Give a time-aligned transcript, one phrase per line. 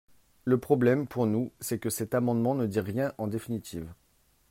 [0.45, 3.93] Le problème, pour nous, c’est que cet amendement ne dit rien en définitive.